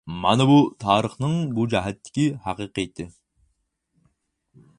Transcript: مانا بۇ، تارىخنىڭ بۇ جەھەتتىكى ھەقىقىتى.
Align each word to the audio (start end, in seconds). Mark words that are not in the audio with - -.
مانا 0.21 0.45
بۇ، 0.51 0.55
تارىخنىڭ 0.83 1.35
بۇ 1.59 1.67
جەھەتتىكى 1.75 2.27
ھەقىقىتى. 2.47 3.09